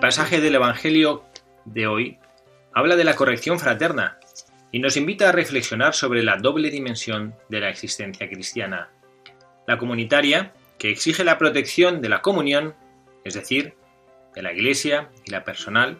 [0.00, 1.24] El pasaje del Evangelio
[1.66, 2.18] de hoy
[2.72, 4.18] habla de la corrección fraterna
[4.72, 8.88] y nos invita a reflexionar sobre la doble dimensión de la existencia cristiana.
[9.66, 12.74] La comunitaria, que exige la protección de la comunión,
[13.24, 13.74] es decir,
[14.34, 15.98] de la Iglesia y la personal,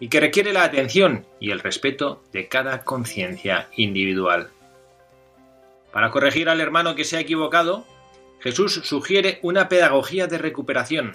[0.00, 4.50] y que requiere la atención y el respeto de cada conciencia individual.
[5.92, 7.86] Para corregir al hermano que se ha equivocado,
[8.40, 11.14] Jesús sugiere una pedagogía de recuperación,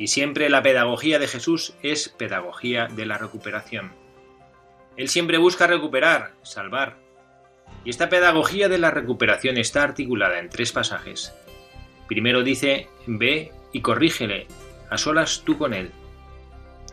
[0.00, 3.92] y siempre la pedagogía de Jesús es pedagogía de la recuperación.
[4.96, 6.96] Él siempre busca recuperar, salvar.
[7.84, 11.34] Y esta pedagogía de la recuperación está articulada en tres pasajes.
[12.08, 14.46] Primero dice, ve y corrígele,
[14.88, 15.90] a solas tú con él.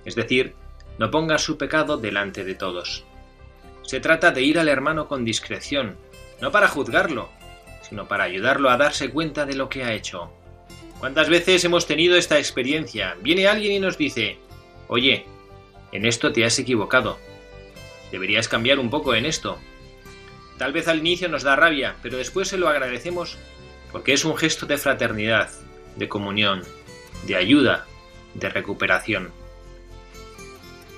[0.03, 0.53] Es decir,
[0.99, 3.05] no pongas su pecado delante de todos.
[3.83, 5.95] Se trata de ir al hermano con discreción,
[6.41, 7.29] no para juzgarlo,
[7.83, 10.29] sino para ayudarlo a darse cuenta de lo que ha hecho,
[10.99, 13.15] ¿Cuántas veces hemos tenido esta experiencia?
[13.21, 14.39] Viene alguien y nos dice,
[14.87, 15.25] oye,
[15.91, 17.19] en esto te has equivocado.
[18.11, 19.59] Deberías cambiar un poco en esto.
[20.57, 23.37] Tal vez al inicio nos da rabia, pero después se lo agradecemos
[23.91, 25.49] porque es un gesto de fraternidad,
[25.95, 26.63] de comunión,
[27.25, 27.85] de ayuda,
[28.33, 29.31] de recuperación.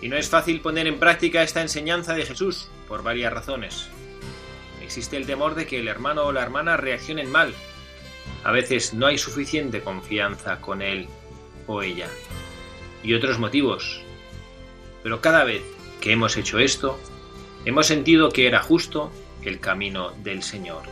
[0.01, 3.89] Y no es fácil poner en práctica esta enseñanza de Jesús, por varias razones.
[4.81, 7.53] Existe el temor de que el hermano o la hermana reaccionen mal,
[8.43, 11.07] a veces no hay suficiente confianza con él
[11.67, 12.07] o ella.
[13.03, 14.01] Y otros motivos.
[15.03, 15.63] Pero cada vez
[16.01, 16.99] que hemos hecho esto,
[17.65, 19.11] hemos sentido que era justo
[19.43, 20.83] el camino del Señor.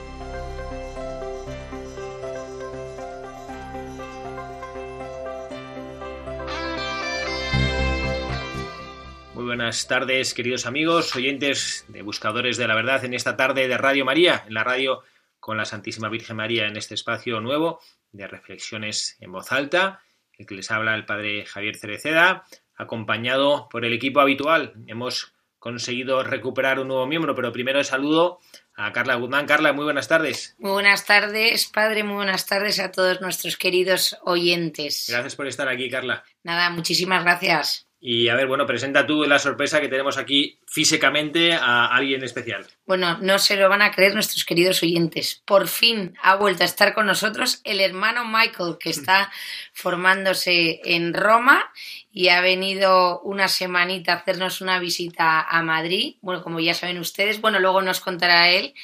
[9.33, 13.77] Muy buenas tardes, queridos amigos, oyentes de Buscadores de la Verdad en esta tarde de
[13.77, 15.03] Radio María, en la radio
[15.47, 17.79] con la Santísima Virgen María en este espacio nuevo
[18.11, 20.01] de reflexiones en voz alta,
[20.33, 22.43] el que les habla el Padre Javier Cereceda,
[22.75, 24.73] acompañado por el equipo habitual.
[24.87, 28.39] Hemos conseguido recuperar un nuevo miembro, pero primero saludo
[28.75, 29.45] a Carla Guzmán.
[29.45, 30.53] Carla, muy buenas tardes.
[30.57, 35.05] Muy buenas tardes, padre, muy buenas tardes a todos nuestros queridos oyentes.
[35.07, 36.25] Gracias por estar aquí, Carla.
[36.43, 37.86] Nada, muchísimas gracias.
[37.99, 42.67] Y a ver, bueno, presenta tú la sorpresa que tenemos aquí físicamente a alguien especial.
[42.85, 45.41] Bueno, no se lo van a creer nuestros queridos oyentes.
[45.45, 49.31] Por fin ha vuelto a estar con nosotros el hermano Michael, que está
[49.73, 51.71] formándose en Roma
[52.11, 56.17] y ha venido una semanita a hacernos una visita a Madrid.
[56.21, 58.75] Bueno, como ya saben ustedes, bueno, luego nos contará él.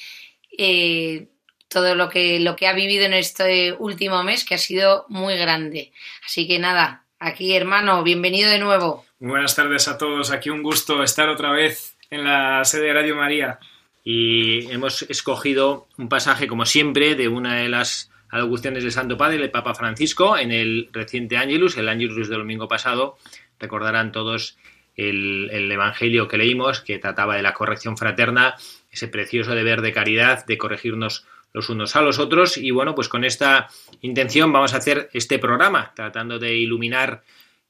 [0.57, 1.28] Eh,
[1.68, 5.35] todo lo que, lo que ha vivido en este último mes, que ha sido muy
[5.35, 5.91] grande.
[6.23, 9.06] Así que nada, Aquí, hermano, bienvenido de nuevo.
[9.22, 10.29] Muy buenas tardes a todos.
[10.29, 13.59] Aquí un gusto estar otra vez en la sede de Radio María.
[14.03, 19.41] Y hemos escogido un pasaje, como siempre, de una de las alocuciones del Santo Padre,
[19.41, 23.16] el Papa Francisco, en el reciente Ángelus, el Ángelus del domingo pasado.
[23.58, 24.58] Recordarán todos
[24.97, 28.55] el, el, Evangelio que leímos, que trataba de la corrección fraterna,
[28.91, 32.58] ese precioso deber de caridad, de corregirnos los unos a los otros.
[32.58, 33.70] Y bueno, pues con esta
[34.02, 37.23] intención vamos a hacer este programa, tratando de iluminar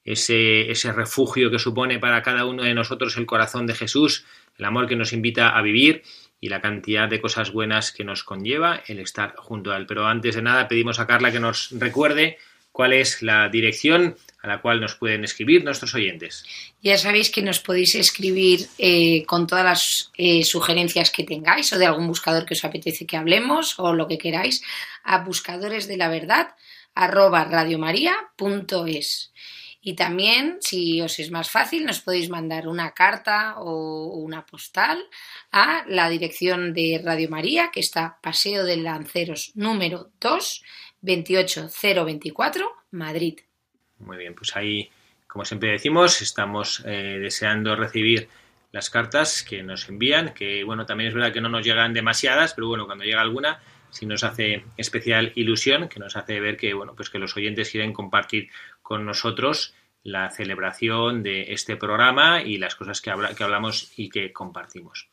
[0.04, 4.26] ese, ese refugio que supone para cada uno de nosotros el corazón de Jesús,
[4.58, 6.02] el amor que nos invita a vivir
[6.40, 9.86] y la cantidad de cosas buenas que nos conlleva el estar junto a Él.
[9.86, 12.38] Pero antes de nada pedimos a Carla que nos recuerde
[12.74, 16.44] cuál es la dirección a la cual nos pueden escribir nuestros oyentes.
[16.82, 21.78] Ya sabéis que nos podéis escribir eh, con todas las eh, sugerencias que tengáis o
[21.78, 24.60] de algún buscador que os apetece que hablemos o lo que queráis
[25.04, 26.48] a buscadores de la verdad.
[29.86, 34.98] Y también, si os es más fácil, nos podéis mandar una carta o una postal
[35.52, 40.62] a la dirección de Radio María, que está Paseo de Lanceros número 2,
[41.04, 43.40] 28024, Madrid.
[43.98, 44.90] Muy bien, pues ahí,
[45.26, 48.28] como siempre decimos, estamos eh, deseando recibir
[48.72, 52.54] las cartas que nos envían, que bueno, también es verdad que no nos llegan demasiadas,
[52.54, 53.60] pero bueno, cuando llega alguna,
[53.90, 57.70] sí nos hace especial ilusión, que nos hace ver que bueno, pues que los oyentes
[57.70, 58.50] quieren compartir
[58.82, 64.10] con nosotros la celebración de este programa y las cosas que, habla, que hablamos y
[64.10, 65.08] que compartimos.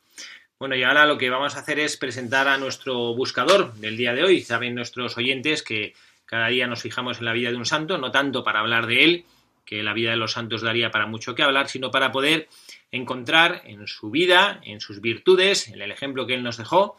[0.62, 4.14] Bueno, y ahora lo que vamos a hacer es presentar a nuestro buscador del día
[4.14, 4.42] de hoy.
[4.42, 5.92] Saben nuestros oyentes que
[6.24, 9.02] cada día nos fijamos en la vida de un santo, no tanto para hablar de
[9.02, 9.24] él,
[9.64, 12.48] que la vida de los santos daría para mucho que hablar, sino para poder
[12.92, 16.96] encontrar en su vida, en sus virtudes, en el ejemplo que él nos dejó,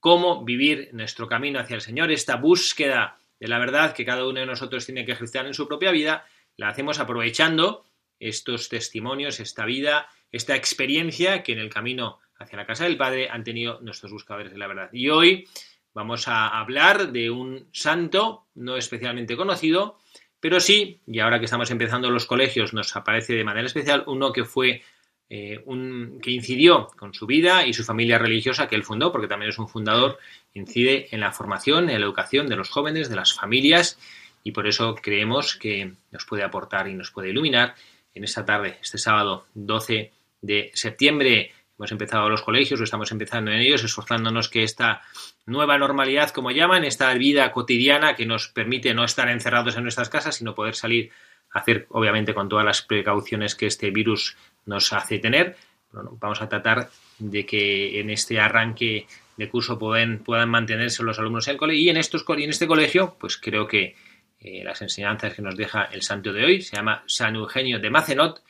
[0.00, 4.40] cómo vivir nuestro camino hacia el Señor, esta búsqueda de la verdad que cada uno
[4.40, 6.24] de nosotros tiene que ejercer en su propia vida,
[6.56, 7.84] la hacemos aprovechando
[8.18, 13.28] estos testimonios, esta vida, esta experiencia que en el camino hacia la casa del Padre
[13.30, 14.90] han tenido nuestros buscadores de la verdad.
[14.92, 15.48] Y hoy
[15.94, 19.98] vamos a hablar de un santo no especialmente conocido,
[20.40, 24.32] pero sí, y ahora que estamos empezando los colegios, nos aparece de manera especial uno
[24.32, 24.82] que fue
[25.30, 29.28] eh, un, que incidió con su vida y su familia religiosa que él fundó, porque
[29.28, 30.18] también es un fundador,
[30.52, 33.98] incide en la formación, en la educación de los jóvenes, de las familias,
[34.44, 37.74] y por eso creemos que nos puede aportar y nos puede iluminar
[38.14, 40.12] en esta tarde, este sábado 12
[40.42, 41.52] de septiembre.
[41.82, 45.02] Hemos empezado los colegios, o estamos empezando en ellos, esforzándonos que esta
[45.46, 50.08] nueva normalidad, como llaman, esta vida cotidiana que nos permite no estar encerrados en nuestras
[50.08, 51.10] casas, sino poder salir
[51.50, 55.56] a hacer, obviamente, con todas las precauciones que este virus nos hace tener.
[55.90, 56.88] vamos a tratar
[57.18, 61.88] de que en este arranque de curso puedan, mantenerse los alumnos en el colegio y
[61.88, 63.96] en, estos, en este colegio, pues creo que
[64.38, 67.90] eh, las enseñanzas que nos deja el santo de hoy, se llama San Eugenio de
[67.90, 68.40] Macenot,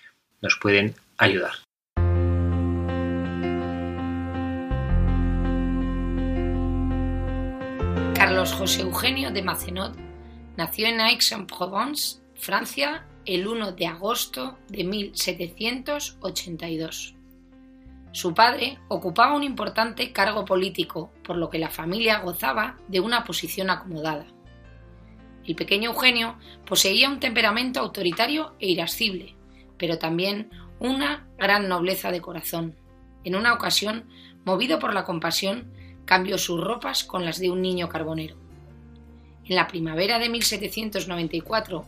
[0.43, 1.53] nos pueden ayudar.
[8.33, 9.95] José Eugenio de Macenot
[10.57, 17.15] nació en Aix-en-Provence, Francia, el 1 de agosto de 1782.
[18.11, 23.23] Su padre ocupaba un importante cargo político, por lo que la familia gozaba de una
[23.23, 24.25] posición acomodada.
[25.47, 29.37] El pequeño Eugenio poseía un temperamento autoritario e irascible,
[29.77, 30.49] pero también
[30.81, 32.77] una gran nobleza de corazón.
[33.25, 34.09] En una ocasión,
[34.45, 35.71] movido por la compasión,
[36.05, 38.37] cambió sus ropas con las de un niño carbonero.
[39.45, 41.85] En la primavera de 1794,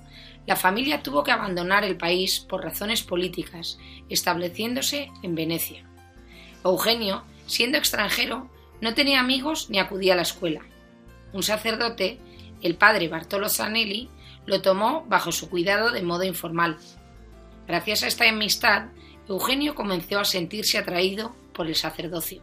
[0.47, 3.79] la familia tuvo que abandonar el país por razones políticas,
[4.09, 5.85] estableciéndose en Venecia.
[6.65, 8.51] Eugenio, siendo extranjero,
[8.81, 10.61] no tenía amigos ni acudía a la escuela.
[11.33, 12.19] Un sacerdote,
[12.63, 14.11] el padre Bartolo Zanelli,
[14.47, 16.77] lo tomó bajo su cuidado de modo informal.
[17.67, 18.89] Gracias a esta amistad,
[19.29, 22.43] Eugenio comenzó a sentirse atraído por el sacerdocio.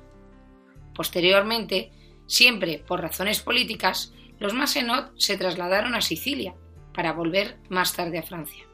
[1.01, 1.89] Posteriormente,
[2.27, 6.53] siempre por razones políticas, los Massenot se trasladaron a Sicilia
[6.93, 8.67] para volver más tarde a Francia.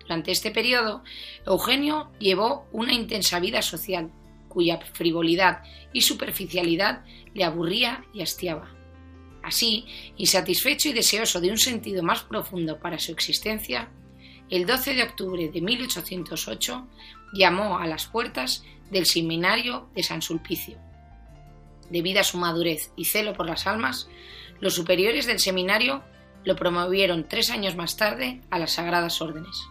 [0.00, 1.02] Durante este periodo,
[1.46, 4.12] Eugenio llevó una intensa vida social,
[4.50, 5.62] cuya frivolidad
[5.94, 8.76] y superficialidad le aburría y hastiaba.
[9.42, 9.86] Así,
[10.18, 13.88] insatisfecho y deseoso de un sentido más profundo para su existencia,
[14.50, 16.86] el 12 de octubre de 1808
[17.32, 20.84] llamó a las puertas del seminario de San Sulpicio.
[21.90, 24.08] Debido a su madurez y celo por las almas,
[24.60, 26.02] los superiores del seminario
[26.44, 29.68] lo promovieron tres años más tarde a las Sagradas Órdenes.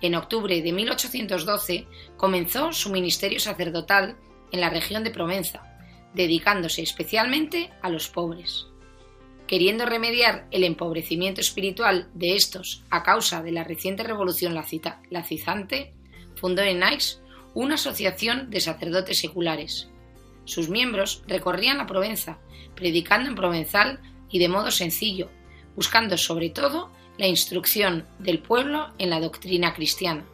[0.00, 4.16] En octubre de 1812 comenzó su ministerio sacerdotal
[4.52, 5.62] en la región de Provenza,
[6.14, 8.66] dedicándose especialmente a los pobres.
[9.46, 15.94] Queriendo remediar el empobrecimiento espiritual de estos a causa de la reciente revolución lacizante,
[16.34, 17.20] fundó en Aix
[17.54, 19.88] una asociación de sacerdotes seculares,
[20.46, 22.38] sus miembros recorrían la Provenza,
[22.74, 24.00] predicando en provenzal
[24.30, 25.28] y de modo sencillo,
[25.74, 30.24] buscando sobre todo la instrucción del pueblo en la doctrina cristiana.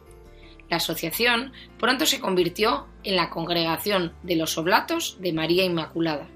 [0.69, 6.27] La asociación pronto se convirtió en la congregación de los Oblatos de María Inmaculada.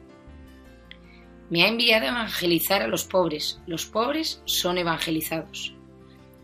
[1.50, 5.74] Me ha enviado a evangelizar a los pobres, los pobres son evangelizados.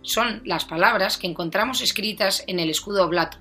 [0.02, 3.38] Son las palabras que encontramos escritas en el escudo oblato.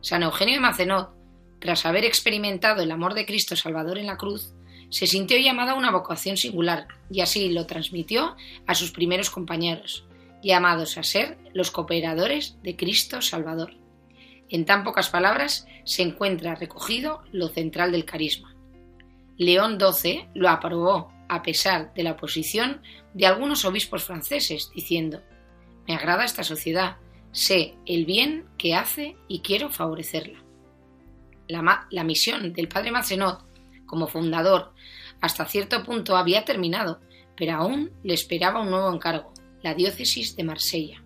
[0.00, 1.19] San Eugenio de Macenot
[1.60, 4.54] tras haber experimentado el amor de Cristo Salvador en la cruz,
[4.88, 8.34] se sintió llamado a una vocación singular y así lo transmitió
[8.66, 10.04] a sus primeros compañeros,
[10.42, 13.74] llamados a ser los cooperadores de Cristo Salvador.
[14.48, 18.56] En tan pocas palabras se encuentra recogido lo central del carisma.
[19.36, 22.82] León XII lo aprobó a pesar de la oposición
[23.14, 25.22] de algunos obispos franceses, diciendo
[25.86, 26.96] Me agrada esta sociedad,
[27.32, 30.49] sé el bien que hace y quiero favorecerla
[31.50, 33.44] la, misión del padre Macenot
[33.86, 34.72] como fundador
[35.20, 37.00] hasta cierto punto había terminado,
[37.36, 41.02] pero aún le esperaba un nuevo encargo, la diócesis de Marsella.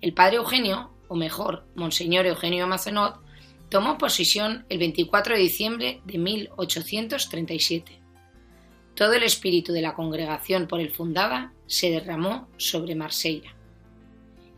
[0.00, 3.20] El padre Eugenio, o mejor, Monseñor Eugenio Macenot,
[3.68, 8.00] tomó posesión el 24 de diciembre de 1837.
[8.94, 13.54] Todo el espíritu de la congregación por él fundada se derramó sobre Marsella.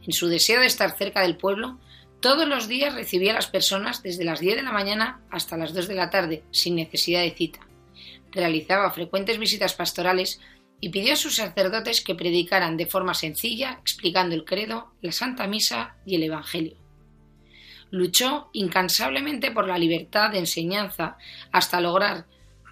[0.07, 1.79] En su deseo de estar cerca del pueblo,
[2.21, 5.73] todos los días recibía a las personas desde las 10 de la mañana hasta las
[5.73, 7.61] 2 de la tarde, sin necesidad de cita.
[8.33, 10.41] Realizaba frecuentes visitas pastorales
[10.81, 15.47] y pidió a sus sacerdotes que predicaran de forma sencilla, explicando el credo, la Santa
[15.47, 16.77] Misa y el Evangelio.
[17.91, 21.17] Luchó incansablemente por la libertad de enseñanza
[21.53, 22.27] hasta lograr,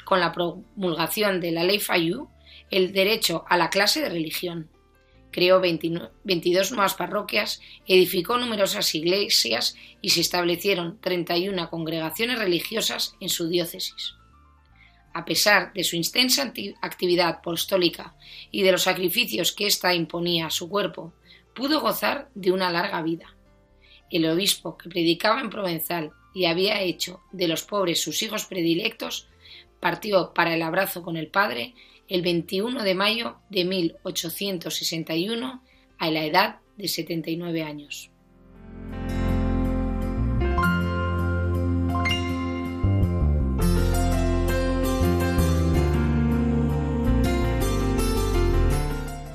[0.05, 2.29] con la promulgación de la ley Fayú,
[2.71, 4.69] el derecho a la clase de religión.
[5.37, 13.47] Creó 22 nuevas parroquias, edificó numerosas iglesias y se establecieron 31 congregaciones religiosas en su
[13.47, 14.15] diócesis
[15.13, 16.53] a pesar de su intensa
[16.83, 18.15] actividad apostólica
[18.51, 21.15] y de los sacrificios que ésta imponía a su cuerpo,
[21.55, 23.35] pudo gozar de una larga vida.
[24.11, 29.27] El obispo que predicaba en Provenzal y había hecho de los pobres sus hijos predilectos,
[29.81, 31.75] partió para el abrazo con el Padre
[32.09, 35.63] el 21 de mayo de 1861
[35.99, 38.11] a la edad de 79 años.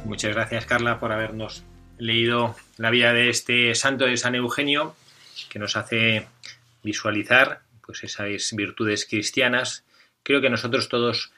[0.06, 1.64] Muchas gracias, Carla, por habernos
[1.98, 4.96] leído la vida de este santo de San Eugenio,
[5.50, 6.28] que nos hace
[6.84, 9.84] visualizar pues esas virtudes cristianas.
[10.22, 11.32] Creo que nosotros todos,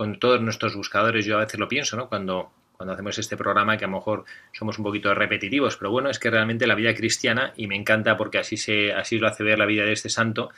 [0.00, 2.08] con todos nuestros buscadores, yo a veces lo pienso, ¿no?
[2.08, 6.08] Cuando, cuando hacemos este programa, que a lo mejor somos un poquito repetitivos, pero bueno,
[6.08, 9.44] es que realmente la vida cristiana, y me encanta porque así se, así lo hace
[9.44, 10.52] ver la vida de este santo,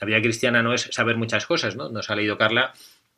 [0.00, 1.88] la vida cristiana no es saber muchas cosas, ¿no?
[1.90, 2.72] Nos ha leído Carla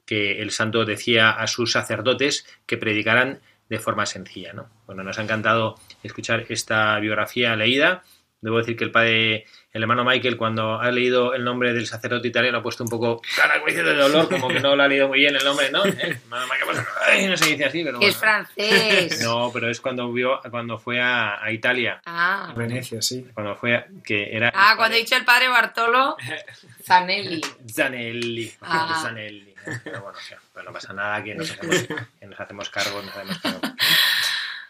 [0.05, 4.53] que el santo decía a sus sacerdotes que predicaran de forma sencilla.
[4.53, 4.69] ¿no?
[4.85, 8.03] Bueno, nos ha encantado escuchar esta biografía leída.
[8.43, 12.27] Debo decir que el padre, el hermano Michael, cuando ha leído el nombre del sacerdote
[12.27, 15.21] italiano, ha puesto un poco cara de dolor, como que no lo ha leído muy
[15.21, 15.85] bien el nombre, ¿no?
[15.87, 16.21] ¿Eh?
[16.65, 19.23] Pues, no se dice así, pero Es francés.
[19.23, 22.00] No, pero es cuando vio, cuando fue a, Italia.
[22.05, 22.53] Ah.
[22.57, 23.27] Venecia, sí.
[23.33, 24.53] Cuando fue, que era...
[24.55, 26.17] Ah, cuando he dicho el padre Bartolo,
[26.85, 27.41] Zanelli.
[27.73, 28.53] Zanelli.
[28.62, 29.00] Ah.
[29.03, 29.55] Zanelli.
[29.85, 30.19] Pero bueno,
[30.53, 31.87] pues no pasa nada, que nos hacemos,
[32.23, 33.61] nos hacemos cargo, nos hacemos cargo.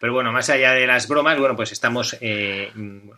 [0.01, 2.73] Pero bueno, más allá de las bromas, bueno, pues estamos, eh,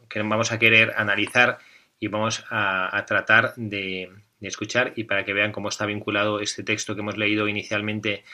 [0.08, 1.58] que vamos a querer analizar
[2.02, 6.96] y vamos a, tratar de, escuchar y para que vean cómo está vinculado este texto
[6.96, 8.24] que hemos leído inicialmente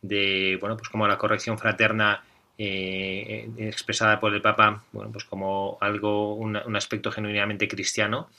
[0.00, 2.24] de, bueno, pues como la corrección fraterna
[2.56, 8.30] eh, expresada por el Papa, bueno, pues como algo, un, aspecto genuinamente cristiano,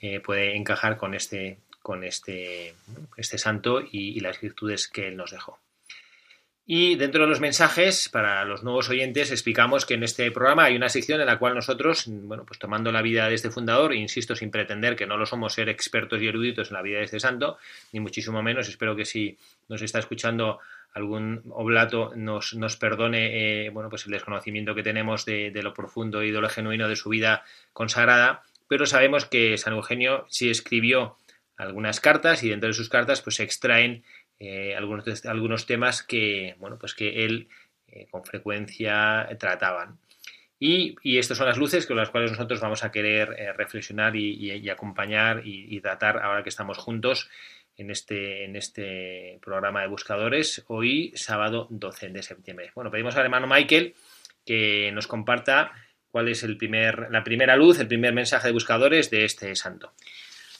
[0.00, 2.74] eh, puede encajar con este, con este,
[3.18, 5.58] este santo y, las virtudes que él nos dejó.
[6.72, 10.76] Y dentro de los mensajes, para los nuevos oyentes, explicamos que en este programa hay
[10.76, 14.36] una sección en la cual nosotros, bueno, pues tomando la vida de este fundador, insisto,
[14.36, 17.18] sin pretender que no lo somos ser expertos y eruditos en la vida de este
[17.18, 17.58] santo,
[17.92, 19.36] ni muchísimo menos, espero que si
[19.68, 20.60] nos está escuchando
[20.94, 25.74] algún oblato nos, nos perdone eh, bueno, pues el desconocimiento que tenemos de, de, lo
[25.74, 30.48] profundo y de lo genuino de su vida consagrada, pero sabemos que San Eugenio sí
[30.48, 31.16] escribió
[31.56, 34.04] algunas cartas y dentro de sus cartas pues se extraen
[34.40, 37.48] eh, algunos, algunos temas que, bueno, pues que él
[37.88, 39.98] eh, con frecuencia trataban.
[40.58, 44.16] Y, y, estas son las luces con las cuales nosotros vamos a querer eh, reflexionar
[44.16, 47.28] y, acompañar y, tratar ahora que estamos juntos
[47.76, 52.72] en este, en este programa de buscadores, hoy sábado 12 de septiembre.
[52.74, 53.94] Bueno, pedimos al hermano Michael
[54.44, 55.72] que nos comparta
[56.10, 59.92] cuál es el primer, la primera luz, el primer mensaje de buscadores de este santo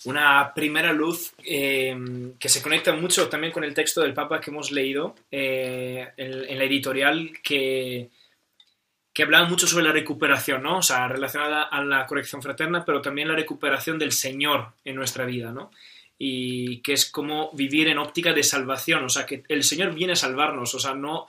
[0.04, 1.96] una primera luz eh,
[2.38, 6.58] que se conecta mucho también con el texto del Papa que hemos leído eh, en,
[6.58, 8.10] la editorial que,
[9.12, 10.78] que hablaba mucho sobre la recuperación, ¿no?
[10.78, 15.26] O sea, relacionada a la corrección fraterna, pero también la recuperación del Señor en nuestra
[15.26, 15.70] vida, ¿no?
[16.16, 20.14] Y que es como vivir en óptica de salvación, o sea, que el Señor viene
[20.14, 21.26] a salvarnos, o sea, no...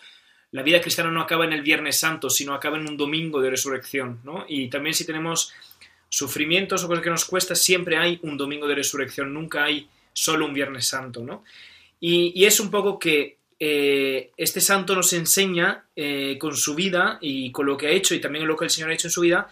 [0.53, 3.51] La vida cristiana no acaba en el Viernes Santo, sino acaba en un domingo de
[3.51, 4.43] resurrección, ¿no?
[4.49, 5.53] Y también si tenemos
[6.11, 10.45] sufrimientos o cosas que nos cuesta, siempre hay un domingo de resurrección, nunca hay solo
[10.45, 11.45] un Viernes Santo, ¿no?
[12.01, 17.51] Y, es un poco que eh, este santo nos enseña eh, con su vida y
[17.51, 19.21] con lo que ha hecho y también lo que el Señor ha hecho en su
[19.21, 19.49] vida,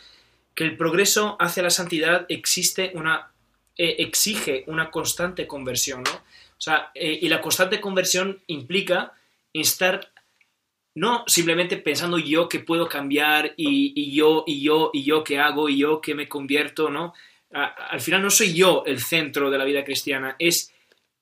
[0.53, 3.31] que el progreso hacia la santidad existe una,
[3.77, 6.11] eh, exige una constante conversión, ¿no?
[6.11, 9.13] O sea, y la constante conversión implica
[9.53, 10.11] estar
[10.95, 15.69] no simplemente pensando yo que puedo cambiar y, yo, y yo, y yo que hago,
[15.69, 17.13] y yo que me convierto, ¿no?
[17.51, 20.71] al final no soy yo el centro de la vida cristiana, es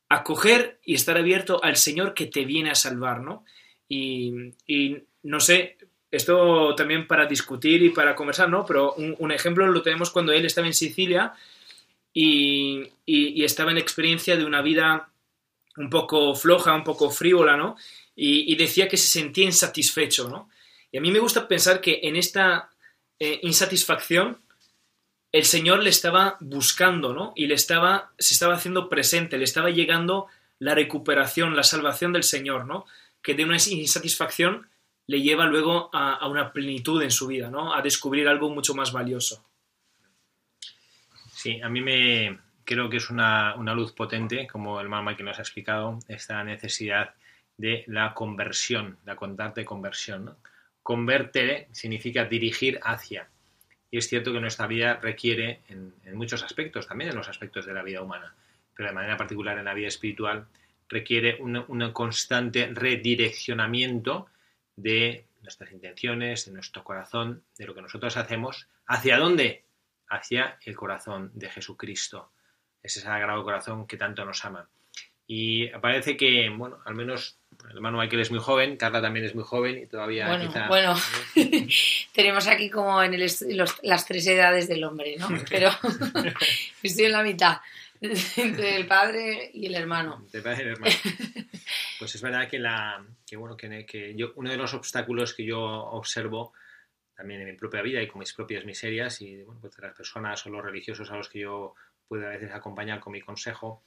[0.10, 3.46] acoger y estar abierto al Señor que te viene a salvar, ¿no?
[3.90, 4.34] Y,
[5.24, 5.78] no sé,
[6.12, 8.66] esto también para discutir y para conversar, ¿no?
[8.66, 11.34] Pero un, ejemplo lo tenemos cuando él estaba en Sicilia
[12.14, 15.10] y, y, estaba en experiencia de una vida
[15.78, 17.78] un poco floja, un poco frívola, ¿no?
[18.20, 20.50] Y, decía que se sentía insatisfecho, ¿no?
[20.92, 22.72] Y a mí me gusta pensar que en esta
[23.20, 24.40] eh, insatisfacción
[25.32, 27.34] el Señor le estaba buscando, ¿no?
[27.36, 32.24] Y le estaba, se estaba haciendo presente, le estaba llegando la recuperación, la salvación del
[32.24, 32.86] Señor, ¿no?
[33.28, 34.70] que de una insatisfacción
[35.06, 37.74] le lleva luego a, una plenitud en su vida, ¿no?
[37.74, 39.46] A descubrir algo mucho más valioso.
[41.34, 45.40] Sí, a mí me creo que es una, luz potente, como el mamá que nos
[45.40, 47.16] ha explicado, esta necesidad
[47.58, 50.26] de la conversión, la constante conversión.
[50.26, 50.38] ¿no?
[51.72, 53.28] Significa dirigir hacia.
[53.92, 57.74] Y es cierto que nuestra vida requiere, en, muchos aspectos, también en los aspectos de
[57.74, 58.34] la vida humana,
[58.76, 60.48] pero de manera particular en la vida espiritual,
[60.90, 64.28] requiere un constante redireccionamiento
[64.76, 68.68] de nuestras intenciones, de nuestro corazón, de lo que nosotros hacemos.
[68.86, 69.64] ¿Hacia dónde?
[70.10, 72.32] Hacia el corazón de Jesucristo,
[72.82, 74.70] ese sagrado corazón que tanto nos ama.
[75.26, 77.38] Y parece que, bueno, al menos
[77.70, 80.96] el hermano Michael es muy joven, Carla también es muy joven y todavía bueno, Bueno,
[82.14, 85.28] tenemos aquí como en las tres edades del hombre, ¿no?
[85.50, 85.70] Pero
[86.84, 87.58] estoy en la mitad.
[88.00, 90.24] entre el padre y el hermano.
[92.00, 93.04] Pues es verdad que, la,
[93.36, 96.54] bueno, que, yo, uno de los obstáculos que yo observo
[97.16, 99.98] también en mi propia vida y con mis propias miserias y bueno, pues de las
[99.98, 101.74] personas o los religiosos a los que yo
[102.08, 103.84] puedo a veces acompañar con mi consejo,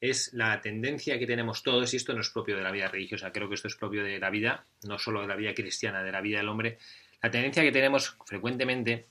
[0.00, 3.32] es la tendencia que tenemos todos, y esto no es propio de la vida religiosa,
[3.32, 6.12] creo que esto es propio de la vida, no solo de la vida cristiana, de
[6.12, 6.78] la vida del hombre,
[7.22, 9.06] la tendencia que tenemos frecuentemente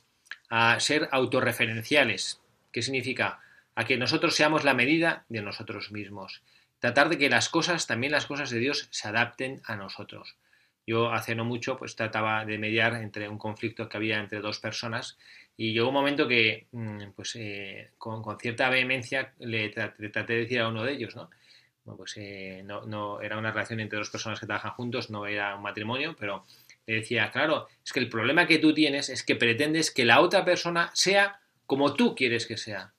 [0.49, 2.41] a ser autorreferenciales.
[2.71, 3.39] ¿Qué significa?
[3.79, 6.41] a que nosotros seamos la medida de nosotros mismos.
[6.79, 10.35] Tratar de que las cosas, también las cosas de Dios, se adapten a nosotros.
[10.85, 14.59] Yo hace no mucho pues trataba de mediar entre un conflicto que había entre dos
[14.59, 15.17] personas
[15.61, 20.61] y llegó un momento que mm, pues eh, con, cierta vehemencia le traté, de decir
[20.61, 21.29] a uno de ellos, ¿no?
[21.97, 25.55] pues eh, no, no, era una relación entre dos personas que trabajan juntos, no era
[25.57, 26.45] un matrimonio, pero
[26.85, 30.21] le decía, claro, es que el problema que tú tienes es que pretendes que la
[30.21, 32.93] otra persona sea como tú quieres que sea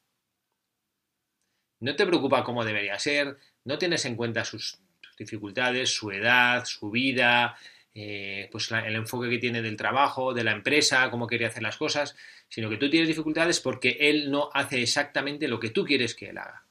[1.81, 4.79] no te preocupa cómo debería ser, no tienes en cuenta sus
[5.19, 7.57] dificultades, su edad, su vida,
[7.95, 11.77] eh, pues el enfoque que tiene del trabajo, de la empresa, cómo quería hacer las
[11.77, 12.17] cosas,
[12.49, 16.31] sino que tú tienes dificultades porque él no hace exactamente lo que tú quieres que
[16.31, 16.65] él haga.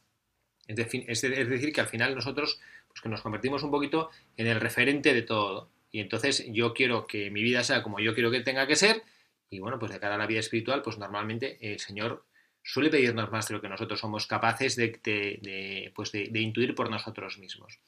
[0.68, 5.14] Es, decir, que al final nosotros pues que nos convertimos un poquito en el referente
[5.14, 5.70] de todo.
[5.92, 9.02] Y entonces yo quiero que mi vida sea como yo quiero que tenga que ser.
[9.50, 12.24] Y bueno, pues de cara a la vida espiritual, pues normalmente el Señor
[12.64, 17.40] suele pedirnos más de lo que nosotros somos capaces pues de, de, intuir por nosotros
[17.40, 17.80] mismos.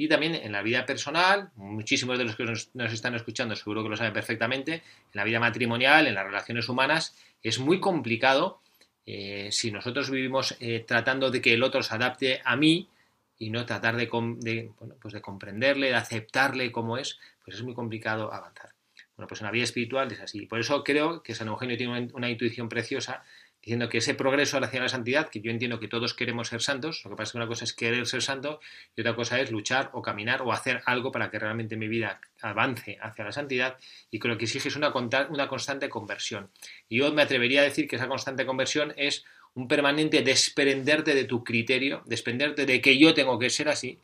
[0.00, 3.90] Y también en la vida personal, muchísimos de los que nos, están escuchando seguro que
[3.90, 4.82] lo saben perfectamente, en
[5.12, 8.62] la vida matrimonial, en las relaciones humanas, es muy complicado
[9.04, 12.88] eh, si nosotros vivimos eh, tratando de que el otro se adapte a mí
[13.36, 14.70] y no tratar de,
[15.02, 18.70] pues de comprenderle, de aceptarle como es, pues es muy complicado avanzar.
[19.18, 20.46] Bueno, pues en la vida espiritual es así.
[20.46, 23.22] Por eso creo que San Eugenio tiene una intuición preciosa
[23.62, 27.02] diciendo que ese progreso hacia la santidad, que yo entiendo que todos queremos ser santos,
[27.04, 28.60] lo que pasa es que una cosa es querer ser santo
[28.96, 32.20] y otra cosa es luchar o caminar o hacer algo para que realmente mi vida
[32.40, 33.76] avance hacia la santidad
[34.10, 34.92] y creo que exige es una,
[35.28, 36.50] una constante conversión.
[36.88, 41.24] Y yo me atrevería a decir que esa constante conversión es un permanente desprenderte de
[41.24, 43.98] tu criterio, desprenderte de que yo tengo que ser así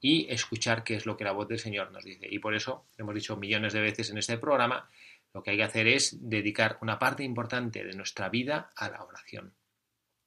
[0.00, 2.26] y escuchar qué es lo que la voz del Señor nos dice.
[2.30, 4.88] Y por eso, hemos dicho millones de veces en este programa,
[5.34, 9.02] lo que hay que hacer es dedicar una parte importante de nuestra vida a la
[9.02, 9.54] oración.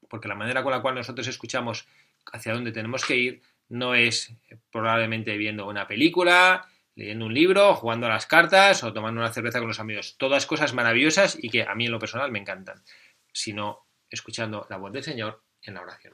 [0.09, 1.87] Porque la manera con la cual nosotros escuchamos
[2.31, 4.33] hacia dónde tenemos que ir no es
[4.71, 9.59] probablemente viendo una película, leyendo un libro, jugando a las cartas o tomando una cerveza
[9.59, 10.15] con los amigos.
[10.17, 12.83] Todas cosas maravillosas y que a mí en lo personal me encantan,
[13.31, 16.13] sino escuchando la voz del Señor en la oración.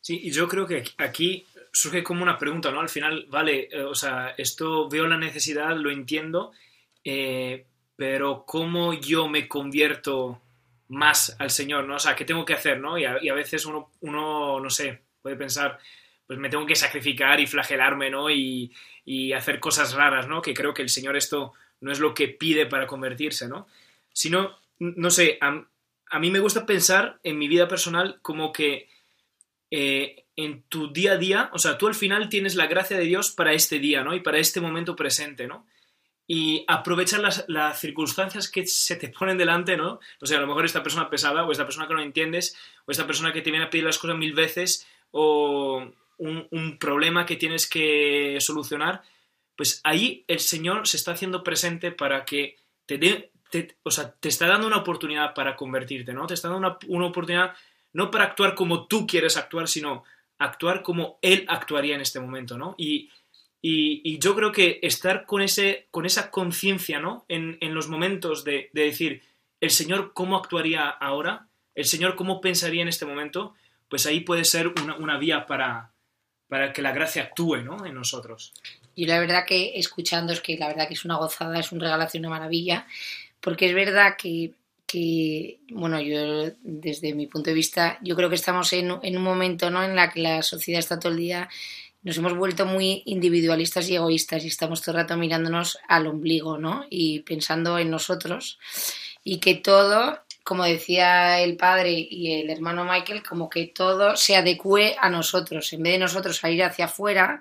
[0.00, 2.80] Sí, y yo creo que aquí surge como una pregunta, ¿no?
[2.80, 6.50] Al final, vale, eh, o sea, esto veo la necesidad, lo entiendo,
[7.04, 10.40] eh, pero cómo yo me convierto
[10.88, 11.96] más al Señor, ¿no?
[11.96, 12.98] O sea, ¿qué tengo que hacer, no?
[12.98, 15.78] Y a, veces uno, uno, no sé, puede pensar,
[16.26, 18.30] pues me tengo que sacrificar y flagelarme, ¿no?
[18.30, 18.72] Y,
[19.34, 20.42] hacer cosas raras, ¿no?
[20.42, 23.66] Que creo que el Señor esto no es lo que pide para convertirse, ¿no?
[24.12, 28.88] Sino, no sé, a, mí me gusta pensar en mi vida personal como que
[29.70, 33.04] eh, en tu día a día, o sea, tú al final tienes la gracia de
[33.04, 34.14] Dios para este día, ¿no?
[34.14, 35.66] Y para este momento presente, ¿no?
[36.34, 40.00] Y aprovechar las, circunstancias que se te ponen delante, ¿no?
[40.18, 42.90] O sea, a lo mejor esta persona pesada, o esta persona que no entiendes, o
[42.90, 47.36] esta persona que te viene a pedir las cosas mil veces, o un, problema que
[47.36, 49.02] tienes que solucionar,
[49.56, 53.30] pues ahí el Señor se está haciendo presente para que te dé,
[53.82, 56.26] o sea, te está dando una oportunidad para convertirte, ¿no?
[56.26, 57.52] Te está dando una, una oportunidad
[57.92, 60.02] no para actuar como tú quieres actuar, sino
[60.38, 62.74] actuar como Él actuaría en este momento, ¿no?
[62.78, 63.10] Y
[63.64, 67.24] y, yo creo que estar con, ese, con esa conciencia, ¿no?
[67.28, 69.22] En, los momentos de, decir,
[69.60, 71.46] el Señor cómo actuaría ahora,
[71.76, 73.54] el Señor cómo pensaría en este momento,
[73.88, 75.92] pues ahí puede ser una, vía para,
[76.48, 77.86] para que la gracia actúe, ¿no?
[77.86, 78.52] En nosotros.
[78.96, 81.78] Yo la verdad que escuchando es que la verdad que es una gozada, es un
[81.78, 82.88] regalación, una maravilla,
[83.40, 84.54] porque es verdad que,
[84.86, 89.22] que, bueno, yo desde mi punto de vista, yo creo que estamos en, en un
[89.22, 89.84] momento ¿no?
[89.84, 91.48] en la que la sociedad está todo el día
[92.02, 96.58] nos hemos vuelto muy individualistas y egoístas y estamos todo el rato mirándonos al ombligo,
[96.58, 96.84] ¿no?
[96.90, 98.58] Y pensando en nosotros
[99.22, 104.34] y que todo, como decía el padre y el hermano Michael, como que todo se
[104.34, 105.72] adecue a nosotros.
[105.72, 107.40] En vez de nosotros salir hacia afuera,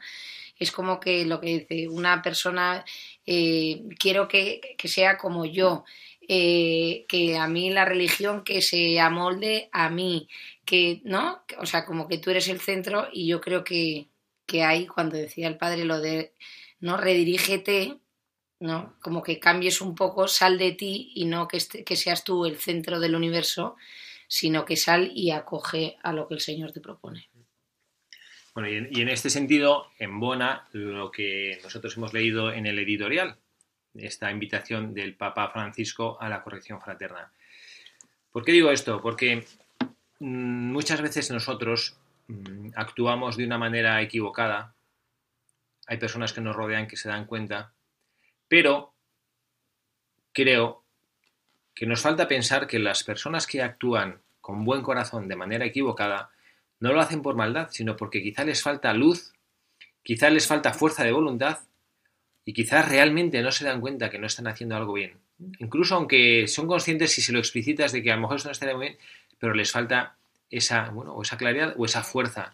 [0.59, 2.85] es como que lo que dice una persona,
[3.25, 5.85] eh, quiero que, que, sea como yo,
[6.27, 10.27] eh, que a mí la religión que se amolde a mí,
[10.63, 11.41] que, ¿no?
[11.57, 14.10] O sea, como que tú eres el centro y yo creo que,
[14.51, 16.33] que hay cuando decía el padre lo de,
[16.81, 16.97] ¿no?
[16.97, 17.99] Redirígete,
[18.59, 18.97] ¿no?
[19.01, 22.45] Como que cambies un poco, sal de ti y no que, este, que seas tú
[22.45, 23.77] el centro del universo,
[24.27, 27.29] sino que sal y acoge a lo que el Señor te propone.
[28.53, 32.77] Bueno, y en, y en este sentido, embona lo que nosotros hemos leído en el
[32.77, 33.37] editorial,
[33.95, 37.31] esta invitación del Papa Francisco a la corrección fraterna.
[38.33, 39.01] ¿Por qué digo esto?
[39.01, 39.45] Porque
[40.19, 41.97] mmm, muchas veces nosotros
[42.75, 44.73] actuamos de una manera equivocada.
[45.87, 47.73] Hay personas que nos rodean que se dan cuenta,
[48.47, 48.93] pero
[50.33, 50.83] creo
[51.73, 56.31] que nos falta pensar que las personas que actúan con buen corazón de manera equivocada
[56.79, 59.33] no lo hacen por maldad, sino porque quizá les falta luz,
[60.03, 61.59] quizá les falta fuerza de voluntad
[62.43, 65.19] y quizás realmente no se dan cuenta que no están haciendo algo bien.
[65.59, 68.51] Incluso aunque son conscientes si se lo explicitas de que a lo mejor eso no
[68.51, 68.99] estaría muy bien,
[69.39, 70.17] pero les falta
[70.51, 72.53] esa, bueno, o esa claridad o esa fuerza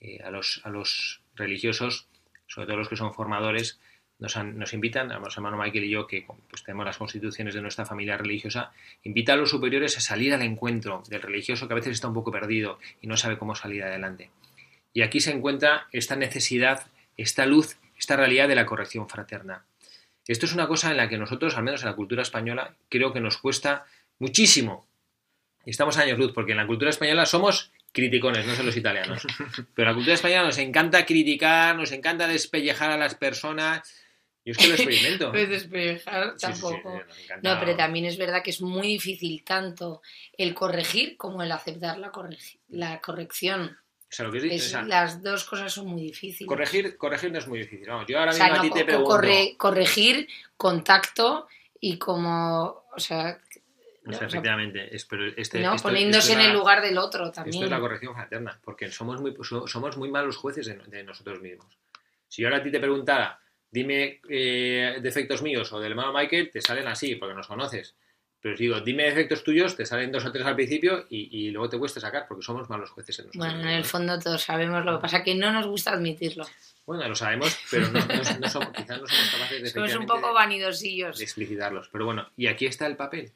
[0.00, 2.06] eh, a, los, a los religiosos,
[2.46, 3.78] sobre todo los que son formadores,
[4.18, 7.60] nos, nos, invitan, a nuestro hermano Michael y yo, que pues, tenemos las constituciones de
[7.60, 11.76] nuestra familia religiosa, invita a los superiores a salir al encuentro del religioso que a
[11.76, 14.30] veces está un poco perdido y no sabe cómo salir adelante.
[14.92, 19.64] Y aquí se encuentra esta necesidad, esta luz, esta realidad de la corrección fraterna.
[20.26, 23.12] Esto es una cosa en la que nosotros, al menos en la cultura española, creo
[23.12, 23.86] que nos cuesta
[24.18, 24.86] muchísimo.
[25.64, 28.76] Y estamos a años luz, porque en la cultura española somos criticones, no son los
[28.76, 29.22] italianos.
[29.74, 33.82] Pero en la cultura española nos encanta criticar, nos encanta despellejar a las personas.
[34.44, 35.30] Yo es que lo experimento.
[35.32, 37.00] pues despellejar tampoco.
[37.08, 40.02] Sí, sí, sí, no, pero también es verdad que es muy difícil tanto
[40.36, 42.10] el corregir como el aceptar la,
[42.70, 43.76] la corrección.
[44.12, 46.46] O sea, lo que es, es, o sea, las dos cosas son muy difíciles.
[46.48, 47.88] Corregir, corregir no es muy difícil.
[47.88, 49.10] Vamos, yo ahora o sea, mismo no, a ti te pregunto.
[49.10, 51.46] Corre, corregir, contacto
[51.80, 53.40] y como, o sea,
[54.04, 56.98] o sea, efectivamente, es, pero este, no, esto, poniéndose esto en la, el lugar del
[56.98, 57.54] otro también.
[57.54, 59.34] Esto es la corrección fraterna, porque somos muy,
[59.66, 61.78] somos muy malos jueces de, de nosotros mismos.
[62.26, 63.38] Si yo ahora a ti te preguntara,
[63.70, 67.94] dime eh, defectos míos o del hermano Michael, te salen así, porque nos conoces.
[68.40, 71.50] Pero si digo, dime defectos tuyos, te salen dos o tres al principio y, y
[71.52, 73.46] luego te cuesta sacar, porque somos malos jueces en nosotros.
[73.46, 76.44] Bueno, en el fondo todos sabemos, lo que pasa que no nos gusta admitirlo.
[76.84, 80.06] Bueno, lo sabemos, pero no, no, no somos, quizás no somos capaces de, somos un
[80.06, 81.18] poco vanidosillos.
[81.18, 81.88] de explicitarlos.
[81.92, 83.32] Pero bueno, y aquí está el papel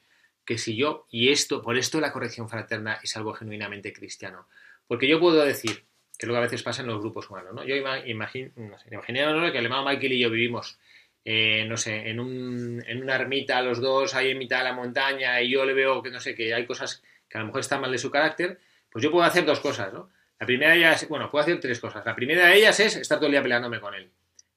[0.46, 4.46] que si yo, y esto, por esto la corrección fraterna es algo genuinamente cristiano.
[4.86, 5.84] Porque yo puedo decir,
[6.18, 7.64] que que a veces pasa en los grupos humanos, ¿no?
[7.64, 10.78] Yo imagino, no sé, que el hermano Michael y yo vivimos,
[11.24, 14.72] eh, no sé, en, un, en una ermita los dos ahí en mitad de la
[14.72, 17.60] montaña y yo le veo que, no sé, que hay cosas que a lo mejor
[17.60, 20.08] están mal de su carácter, pues yo puedo hacer dos cosas, ¿no?
[20.38, 22.04] La primera de ellas, bueno, puedo hacer tres cosas.
[22.04, 24.10] La primera de ellas es estar todo el día peleándome con él.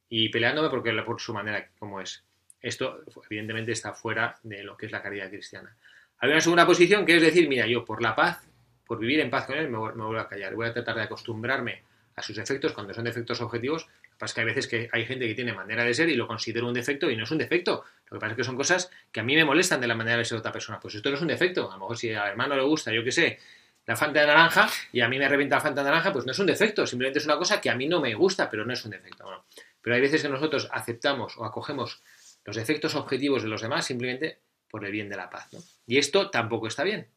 [0.09, 2.23] Y peleándome porque, por su manera como es.
[2.61, 5.75] Esto, evidentemente, está fuera de lo que es la caridad cristiana.
[6.19, 8.43] Hay una segunda posición que es decir, mira, yo por la paz,
[8.85, 10.55] por vivir en paz con él, me voy a callar.
[10.55, 11.83] Voy a tratar de acostumbrarme
[12.15, 13.85] a sus defectos cuando son defectos objetivos.
[13.85, 16.09] Lo que pasa es que hay veces que hay gente que tiene manera de ser
[16.09, 17.85] y lo considero un defecto y no es un defecto.
[18.09, 20.17] Lo que pasa es que son cosas que a mí me molestan de la manera
[20.17, 20.79] de ser de otra persona.
[20.79, 21.69] Pues esto no es un defecto.
[21.69, 23.39] A lo mejor si al hermano le gusta, yo qué sé,
[23.85, 26.31] la Fanta de naranja y a mí me revienta la Fanta de naranja, pues no
[26.31, 26.85] es un defecto.
[26.85, 29.45] Simplemente es una cosa que a mí no me gusta, pero no es un defecto.
[29.81, 32.01] Pero hay veces que nosotros aceptamos o acogemos
[32.49, 35.53] los defectos objetivos de los demás simplemente por el bien de la paz.
[35.53, 35.59] ¿no?
[35.85, 37.07] Y esto tampoco está bien.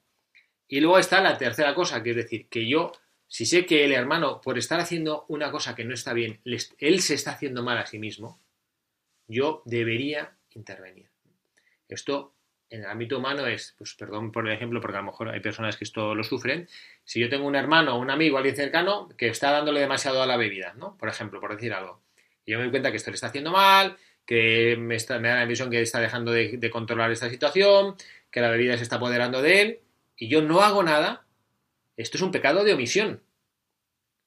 [0.68, 2.92] Y luego está la tercera cosa, que es decir, que yo,
[3.26, 7.00] si sé que el hermano, por estar haciendo una cosa que no está bien, él
[7.00, 8.40] se está haciendo mal a sí mismo,
[9.26, 11.10] yo debería intervenir.
[11.88, 12.34] Esto
[12.70, 15.40] en el ámbito humano es, pues perdón por el ejemplo, porque a lo mejor hay
[15.40, 16.68] personas que esto lo sufren.
[17.04, 20.38] Si yo tengo un hermano, un amigo, alguien cercano que está dándole demasiado a la
[20.38, 20.96] bebida, ¿no?
[20.96, 22.02] Por ejemplo, por decir algo.
[22.46, 25.28] Y yo me doy cuenta que esto le está haciendo mal, que me, está, me
[25.28, 27.96] da la impresión que está dejando de, controlar esta situación,
[28.30, 29.80] que la bebida se está apoderando de él,
[30.16, 31.24] y yo no hago nada,
[31.96, 33.22] esto es un pecado de omisión.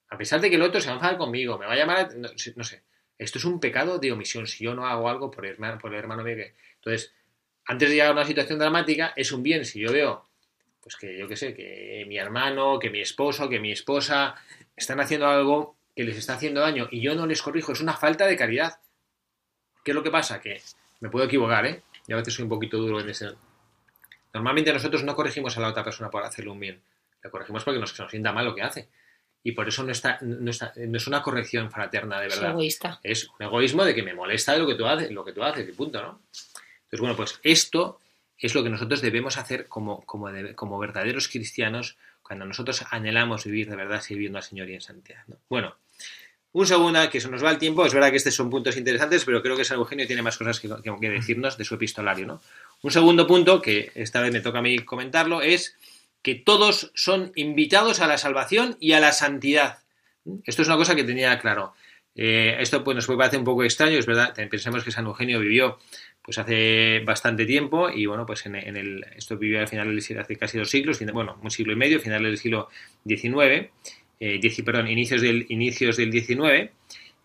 [0.10, 2.16] A pesar de que el otro se va a enfadar conmigo, me va a llamar,
[2.16, 2.84] no, no sé,
[3.18, 5.94] esto es un pecado de omisión si yo no hago algo por el hermano, por
[5.94, 6.36] el hermano mío.
[6.76, 7.14] Entonces,
[7.66, 10.30] antes de llegar a una situación dramática, es un bien si yo veo,
[10.82, 14.36] pues que yo qué sé, que mi hermano, que mi esposo, que mi esposa
[14.76, 17.94] están haciendo algo que les está haciendo daño y yo no les corrijo, es una
[17.94, 18.80] falta de caridad
[19.86, 20.42] ¿Qué es lo que pasa?
[20.42, 20.62] Que
[21.00, 21.82] me puedo equivocar, ¿eh?
[22.08, 23.30] Y a veces soy un poquito duro en ese...
[24.34, 26.82] Normalmente nosotros no corregimos a la otra persona por hacerle un bien.
[27.24, 28.90] Le corregimos porque nos, nos sienta mal lo que hace.
[29.44, 32.52] Y por eso no, está, no, está, no es una corrección fraterna de Es verdad.
[32.52, 33.00] egoísta.
[33.04, 35.44] Es un egoísmo de que me molesta de lo que tú haces, lo que tú
[35.44, 36.22] haces, y punto, ¿no?
[36.32, 38.00] Entonces, bueno, pues esto
[38.38, 43.46] es lo que nosotros debemos hacer como, como, de- como verdaderos cristianos cuando nosotros anhelamos
[43.46, 45.24] vivir de verdad sirviendo al Señor y en santidad.
[45.28, 45.38] ¿no?
[45.48, 45.76] Bueno,
[46.56, 47.86] un segundo, que se nos va el tiempo.
[47.86, 50.62] Es verdad que estos son puntos interesantes, pero creo que San Eugenio tiene más cosas
[50.62, 50.70] que,
[51.10, 52.40] decirnos de su epistolario.
[52.82, 55.76] Un segundo punto, que esta vez me toca a mí comentarlo, es
[56.22, 59.80] que todos son invitados a la salvación y a la santidad.
[60.46, 61.74] Esto es una cosa que tenía claro.
[62.16, 64.34] Eh, esto pues, nos puede parecer un poco extraño, es verdad.
[64.50, 65.78] Pensemos que San Eugenio vivió
[66.22, 70.02] pues hace bastante tiempo y bueno, pues en, en el, esto vivió al final del
[70.02, 72.70] siglo, hace casi dos siglos, bueno, un siglo y medio, final del siglo
[73.06, 73.70] XIX,
[74.20, 74.40] eh,
[74.88, 76.72] inicios del, inicios del XIX,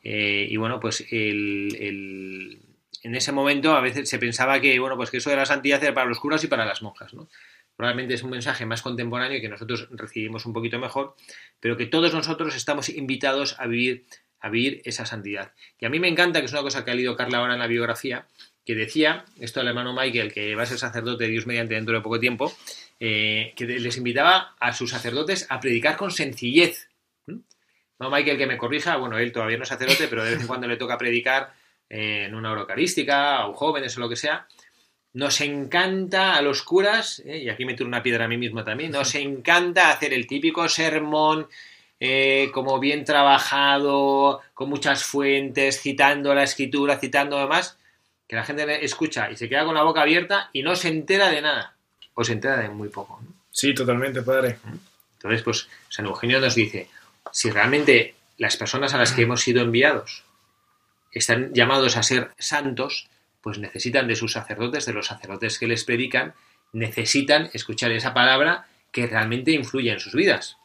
[0.02, 2.58] eh, y bueno, pues el,
[3.02, 5.82] en ese momento a veces se pensaba que, bueno, pues que eso de la santidad
[5.82, 7.28] era para los curas y para las monjas, ¿no?
[7.76, 11.14] Probablemente es un mensaje más contemporáneo y que nosotros recibimos un poquito mejor,
[11.60, 14.04] pero que todos nosotros estamos invitados a vivir,
[14.38, 15.52] a vivir esa santidad.
[15.78, 17.60] Y a mí me encanta, que es una cosa que ha leído Carla ahora en
[17.60, 18.26] la biografía,
[18.66, 21.94] que decía, esto el hermano Michael, que va a ser sacerdote de Dios mediante dentro
[21.94, 22.54] de poco tiempo,
[23.02, 26.90] eh, que les invitaba a sus sacerdotes a predicar con sencillez.
[27.24, 27.38] ¿Mm?
[27.98, 30.46] No Michael que me corrija, bueno, él todavía no es sacerdote, pero de vez en
[30.46, 31.54] cuando le toca predicar
[31.88, 34.46] eh, en una eucarística, a jóvenes o lo que sea.
[35.14, 38.62] Nos encanta a los curas, eh, y aquí me tiro una piedra a mí mismo
[38.64, 41.48] también, nos encanta hacer el típico sermón
[42.52, 47.78] como bien trabajado, con muchas fuentes, citando la escritura, citando demás,
[48.26, 51.28] que la gente escucha y se queda con la boca abierta y no se entera
[51.28, 51.76] de nada,
[52.14, 53.20] o se entera de muy poco.
[53.22, 53.28] ¿no?
[53.50, 54.58] Sí, totalmente, padre.
[55.14, 56.88] Entonces, pues San Eugenio nos dice,
[57.32, 60.24] si realmente las personas a las que hemos sido enviados
[61.12, 63.08] están llamados a ser santos,
[63.42, 66.34] pues necesitan de sus sacerdotes, de los sacerdotes que les predican,
[66.72, 70.56] necesitan escuchar esa palabra que realmente influye en sus vidas.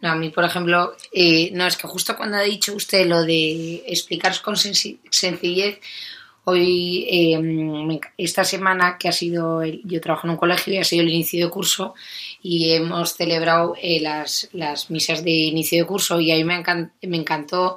[0.00, 3.22] No, a mí, por ejemplo, eh, no, es que justo cuando ha dicho usted lo
[3.22, 5.80] de explicaros con sencillez,
[6.48, 11.02] hoy, eh, esta semana que ha sido, yo trabajo en un colegio y ha sido
[11.02, 11.94] el inicio de curso
[12.40, 17.16] y hemos celebrado eh, las, las misas de inicio de curso y me, encan- me
[17.16, 17.74] encantó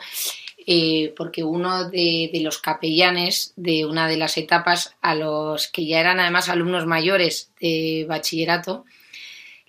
[0.68, 5.88] eh, porque uno de, de los capellanes de una de las etapas a los que
[5.88, 8.86] ya eran además alumnos mayores de bachillerato,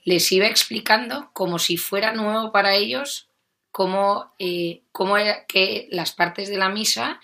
[0.04, 3.28] les iba explicando como si fuera nuevo para ellos
[3.70, 4.32] cómo,
[4.92, 7.18] cómo era que las partes de la misa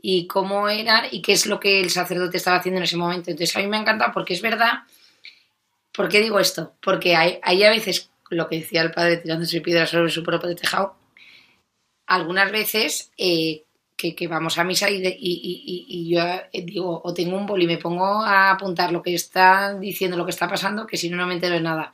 [0.00, 3.30] y cómo era y qué es lo que el sacerdote estaba haciendo en ese momento.
[3.30, 4.80] Entonces a mí me ha encantado porque es verdad.
[5.92, 6.74] ¿Por qué digo esto?
[6.80, 10.96] Porque hay, a veces, lo que decía el padre tirándose piedras sobre su propio tejado,
[12.06, 13.64] algunas veces eh,
[13.96, 16.20] que, vamos a misa y- y- y yo
[16.52, 20.16] eh, digo, o tengo un boli y me pongo a apuntar lo que está diciendo,
[20.16, 21.92] lo que está pasando, que si no, no me entero de nada.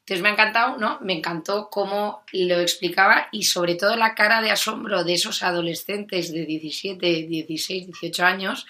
[0.00, 0.98] Entonces me ha encantado, ¿no?
[1.02, 6.32] Me encantó cómo lo explicaba y sobre todo la cara de asombro de esos adolescentes
[6.32, 8.66] de 17, 16, 18 años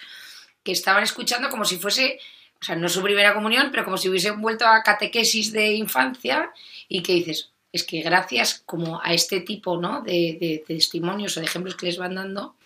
[0.62, 2.18] que estaban escuchando como si fuese,
[2.60, 6.50] o sea, no su primera comunión, pero como si hubiesen vuelto a catequesis de infancia
[6.88, 10.02] y que dices, es que gracias como a este tipo, ¿no?
[10.02, 12.56] De, testimonios o de ejemplos que les van dando,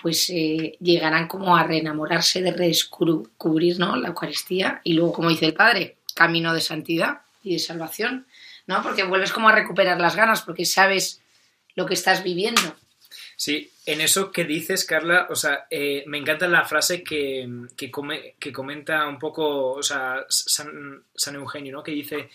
[0.00, 3.94] pues eh, llegarán como a reenamorarse de redescubrir, ¿no?
[3.96, 7.20] La Eucaristía y luego, como dice el Padre, camino de santidad
[7.52, 8.26] de salvación,
[8.66, 8.82] ¿no?
[8.82, 11.22] Porque vuelves como a recuperar las ganas porque sabes
[11.74, 12.76] lo que estás viviendo.
[13.36, 17.90] Sí, en eso que dices, Carla, o sea, eh, me encanta la frase que, que,
[17.90, 21.82] come- que comenta un poco, o sea, San, San Eugenio, ¿no?
[21.84, 22.28] Que dice,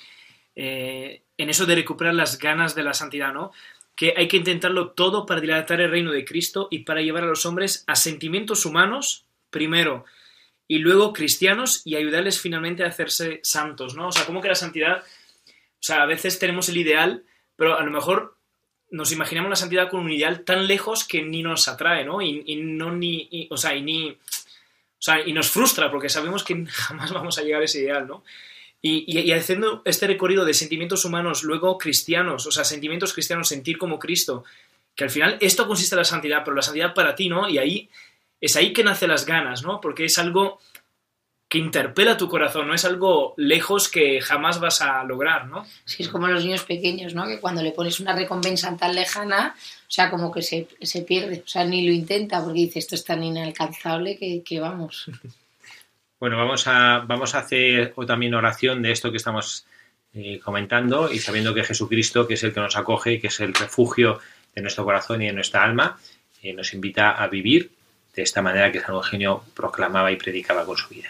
[0.56, 3.52] eh, en eso de recuperar las ganas de la santidad, ¿no?
[3.96, 7.28] Que hay que intentarlo todo para dilatar el reino de Cristo y para llevar a
[7.28, 10.06] los hombres a sentimientos humanos, primero,
[10.68, 14.08] y luego cristianos y ayudarles finalmente a hacerse santos, ¿no?
[14.08, 15.04] O sea, como que la santidad, o
[15.80, 17.24] sea, a veces tenemos el ideal,
[17.56, 18.38] pero a lo mejor
[18.92, 22.22] nos imaginamos la santidad con un ideal tan lejos que ni nos atrae, ¿no?
[22.22, 24.18] Y, y no ni, o sea, y ni, o
[25.00, 28.24] sea, y nos frustra porque sabemos que jamás vamos a llegar a ese ideal, ¿no?
[28.82, 33.48] Y, y- y haciendo este recorrido de sentimientos humanos, luego cristianos, o sea, sentimientos cristianos,
[33.48, 34.44] sentir como Cristo,
[34.96, 37.48] que al final esto consiste en la santidad, pero la santidad para ti, ¿no?
[37.50, 37.90] Y ahí
[38.44, 39.80] es ahí que nacen las ganas, ¿no?
[39.80, 40.60] Porque es algo
[41.48, 45.66] que interpela tu corazón, no es algo lejos que jamás vas a lograr, ¿no?
[45.86, 47.26] Sí, es como los niños pequeños, ¿no?
[47.26, 51.42] Que cuando le pones una recompensa tan lejana, o sea, como que se, se pierde,
[51.46, 55.06] o sea, ni lo intenta porque dice esto es tan inalcanzable que, que vamos.
[56.20, 59.66] Bueno, vamos a, vamos a hacer o también oración de esto que estamos
[60.14, 63.54] eh, comentando y sabiendo que Jesucristo, que es el que nos acoge, que es el
[63.54, 64.22] refugio
[64.56, 66.00] de nuestro corazón y de nuestra alma,
[66.42, 67.73] eh, nos invita a vivir
[68.16, 71.10] de esta manera que San Eugenio proclamaba y predicaba con su vida.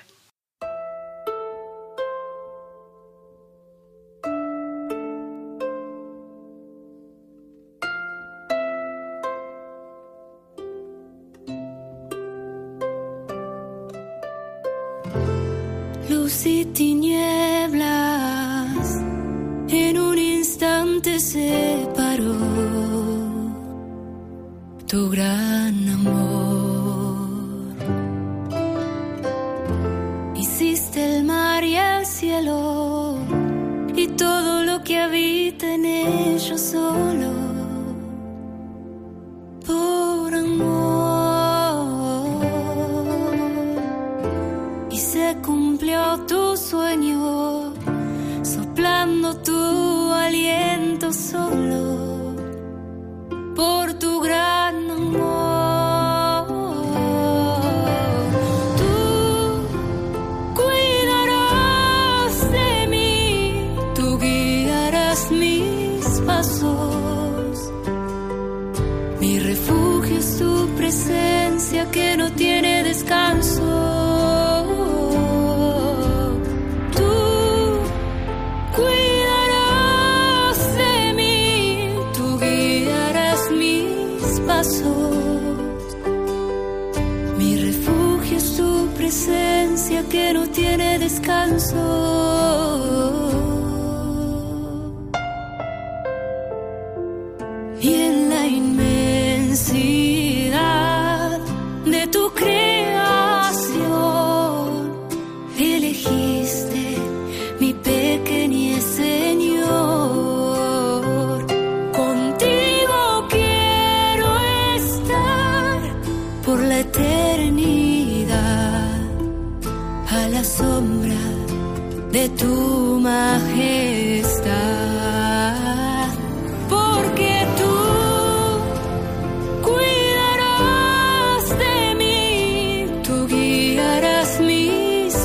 [91.54, 91.83] Descanso.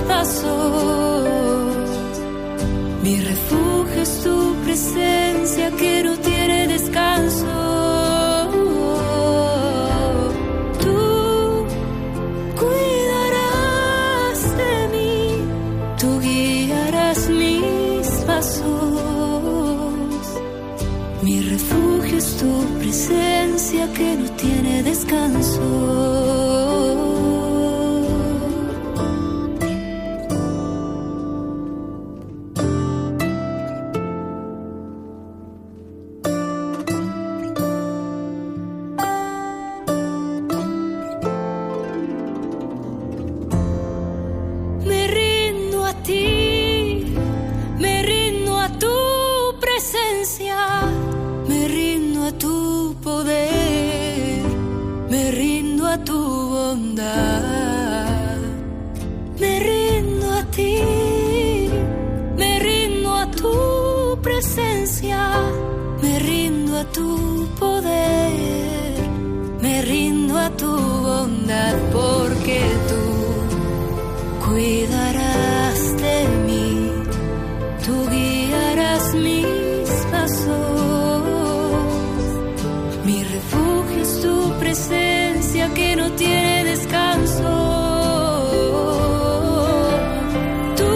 [0.08, 1.88] Pasos.
[3.02, 7.46] Mi refugio es tu presencia que no tiene descanso.
[10.82, 10.98] Tú
[12.60, 15.18] cuidarás de mí,
[16.00, 19.02] tú guiarás mis pasos.
[21.22, 25.77] Mi refugio es tu presencia que no tiene descanso.
[84.68, 87.50] Presencia que no tiene descanso.
[90.76, 90.94] Tú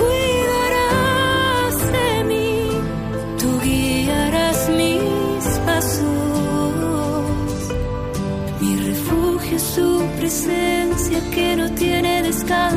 [0.00, 2.52] cuidarás de mí,
[3.40, 6.04] tú guiarás mis pasos.
[8.60, 9.88] Mi refugio es tu
[10.20, 12.75] presencia que no tiene descanso.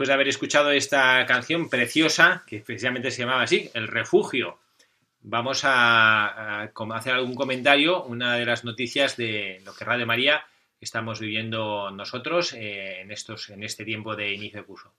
[0.00, 4.58] Después de haber escuchado esta canción preciosa, que precisamente se llamaba así, El Refugio,
[5.20, 10.42] vamos a, hacer algún comentario, una de las noticias de lo que Radio María
[10.80, 14.90] estamos viviendo nosotros eh, en, estos, en este tiempo de inicio de curso.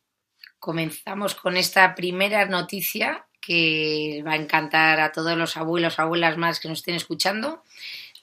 [0.59, 6.59] Comenzamos con esta primera noticia que va a encantar a todos los abuelos, abuelas más
[6.59, 7.63] que nos estén escuchando.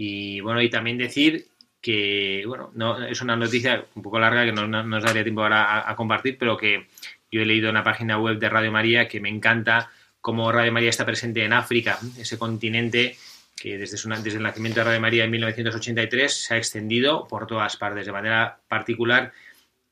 [0.00, 1.48] Y bueno, y también decir
[1.82, 5.90] que, bueno, no, es una noticia un poco larga que no, nos daría tiempo ahora
[5.90, 6.86] a, compartir, pero que
[7.32, 9.90] yo he leído en la página web de Radio María que me encanta
[10.20, 13.16] cómo Radio María está presente en África, ese continente
[13.56, 17.76] que desde, desde el nacimiento de Radio María en 1983 se ha extendido por todas
[17.76, 19.32] partes, de manera particular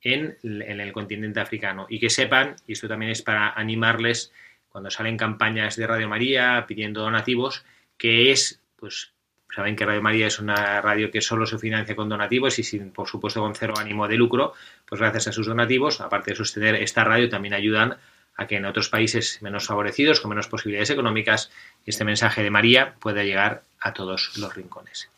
[0.01, 1.87] en, en, el continente africano.
[1.89, 4.33] Y que sepan, y esto también es para animarles
[4.69, 7.65] cuando salen campañas de Radio María pidiendo donativos,
[7.99, 9.16] que es pues
[9.57, 12.91] Saben que Radio María es una radio que solo se financia con donativos y sin,
[12.91, 14.53] por supuesto, con cero ánimo de lucro,
[14.87, 17.97] pues gracias a sus donativos, aparte de sostener esta radio, también ayudan
[18.37, 21.51] a que en otros países menos favorecidos, con menos posibilidades económicas,
[21.87, 25.09] este mensaje de María pueda llegar a todos los rincones.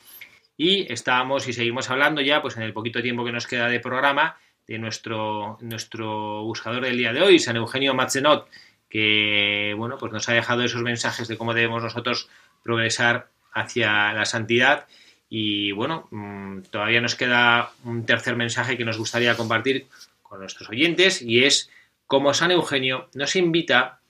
[0.56, 3.80] Y estábamos y seguimos hablando ya, pues en el poquito tiempo que nos queda de
[3.80, 4.36] programa,
[4.68, 8.48] de nuestro, nuestro buscador del día de hoy, San Eugenio Matzenot,
[8.88, 12.28] que bueno, pues nos ha dejado esos mensajes de cómo debemos nosotros
[12.62, 14.86] progresar hacia la santidad.
[15.28, 19.86] Y bueno, mm, todavía nos queda un tercer mensaje que nos gustaría compartir
[20.22, 21.70] con nuestros oyentes y es
[22.06, 24.00] cómo San Eugenio nos invita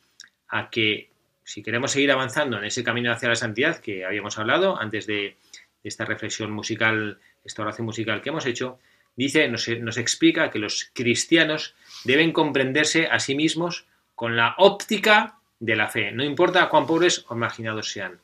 [0.48, 1.10] a que
[1.44, 5.36] si queremos seguir avanzando en ese camino hacia la santidad que habíamos hablado antes de,
[5.84, 8.78] esta reflexión musical, esta oración musical que hemos hecho,
[9.16, 11.74] dice, nos, nos explica que los cristianos
[12.04, 17.24] deben comprenderse a sí mismos con la óptica de la fe, no importa cuán pobres
[17.28, 18.20] o marginados sean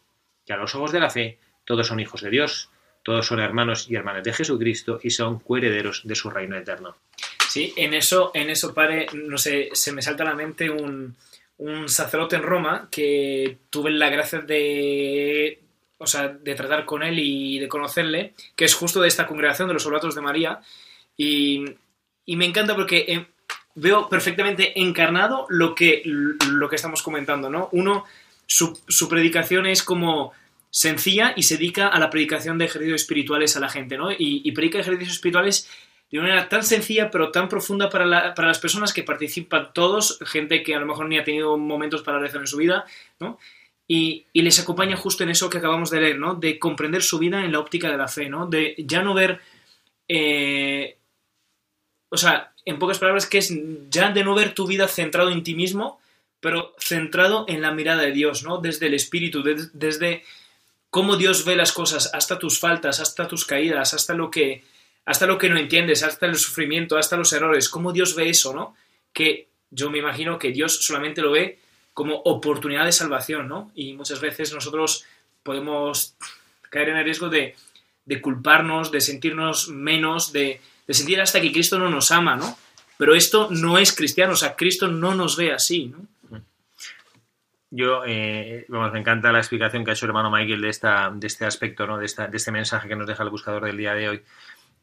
[0.47, 2.70] que a los ojos de la fe todos son hijos de Dios,
[3.03, 6.97] todos son hermanos y hermanas de Jesucristo y son coherederos de su reino eterno.
[7.49, 11.14] Sí, en eso, en eso, padre, no sé, se me salta a la mente un,
[11.59, 15.61] un sacerdote en Roma que tuve la gracia de,
[15.99, 19.68] o sea, de tratar con él y de conocerle, que es justo de esta congregación
[19.68, 20.61] de los Oblatos de María,
[21.16, 21.64] y,
[22.26, 23.26] y me encanta porque eh,
[23.74, 27.68] veo perfectamente encarnado lo que, lo que estamos comentando, ¿no?
[27.72, 28.05] Uno
[28.47, 30.32] su, predicación es como
[30.70, 34.11] sencilla y se dedica a la predicación de ejercicios espirituales a la gente, ¿no?
[34.16, 35.68] Y, predica ejercicios espirituales
[36.11, 40.62] de una manera tan sencilla pero tan profunda para, las personas que participan todos, gente
[40.62, 42.84] que a lo mejor ni ha tenido momentos para rezar en su vida,
[43.20, 43.38] ¿no?
[43.86, 46.34] Y, les acompaña justo en eso que acabamos de leer, ¿no?
[46.34, 48.47] De comprender su vida en la óptica de la fe, ¿no?
[48.47, 49.40] De ya no ver...
[50.09, 50.97] Eh,
[52.09, 53.53] o sea, en pocas palabras, que es
[53.90, 56.01] ya de no ver tu vida centrado en ti mismo,
[56.45, 58.59] pero centrado en la mirada de Dios, ¿no?
[58.59, 59.42] Desde el espíritu,
[59.72, 60.24] desde
[60.90, 64.62] cómo Dios ve las cosas, hasta tus faltas, hasta tus caídas, hasta lo que
[65.07, 68.53] hasta lo que no entiendes, hasta el sufrimiento, hasta los errores, cómo Dios ve eso,
[68.53, 68.76] ¿no?
[69.14, 71.61] Que yo me imagino que Dios solamente lo ve
[71.95, 73.72] como oportunidad de salvación, ¿no?
[73.74, 75.07] Y muchas veces nosotros
[75.42, 76.14] podemos
[76.68, 77.55] caer en el riesgo de,
[78.20, 82.59] culparnos, de sentirnos menos, de, de sentir hasta que Cristo no nos ama, ¿no?
[82.99, 86.07] Pero esto no es cristiano, o sea, Cristo no nos ve así, ¿no?
[87.77, 91.11] Yo, eh, vamos, me encanta la explicación que ha hecho el hermano Michael de, esta,
[91.12, 91.99] de este aspecto, ¿no?
[91.99, 94.22] de, esta, de este mensaje que nos deja el buscador del día de hoy.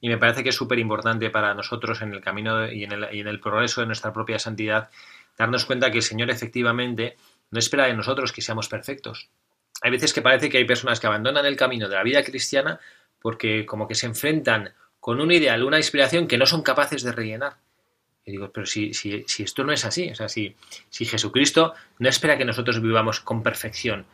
[0.02, 3.08] Y me parece que es súper importante para nosotros en el camino y, en el,
[3.14, 4.90] y en el progreso de nuestra propia santidad
[5.38, 7.16] darnos cuenta que el Señor efectivamente
[7.50, 9.30] no espera de nosotros que seamos perfectos.
[9.82, 12.78] Hay veces que parece que hay personas que abandonan el camino de la vida cristiana
[13.22, 17.14] porque como que se enfrentan con un ideal, una inspiración que no son capaces de
[17.14, 17.54] rellenar.
[18.26, 20.56] Y digo, pero si, si, si esto no es así, o sea, si,
[20.90, 24.06] si Jesucristo no espera que nosotros vivamos con perfección,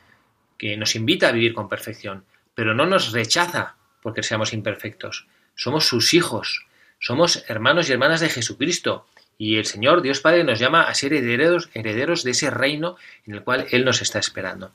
[0.58, 5.28] que nos invita a vivir con perfección, pero no nos rechaza porque seamos imperfectos.
[5.56, 6.66] Somos sus hijos,
[7.00, 9.06] somos hermanos y hermanas de Jesucristo.
[9.38, 12.96] Y el Señor, Dios Padre, nos llama a ser herederos, herederos de ese reino
[13.26, 14.72] en el cual Él nos está esperando.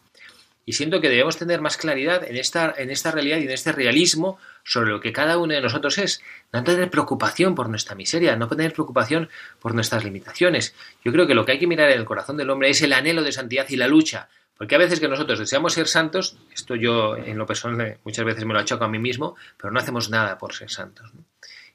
[0.65, 3.73] Y siento que debemos tener más claridad en esta, en esta realidad y en este
[3.73, 6.23] realismo sobre lo que cada uno de nosotros es.
[6.53, 10.75] No tener preocupación por nuestra miseria, no tener preocupación por nuestras limitaciones.
[11.05, 12.93] Yo creo que lo que hay que mirar en el corazón del hombre es el
[12.93, 14.29] anhelo de santidad y la lucha.
[14.57, 18.45] Porque a veces que nosotros deseamos ser santos, esto yo en lo personal muchas veces
[18.45, 21.11] me lo achoco a mí mismo, pero no hacemos nada por ser santos.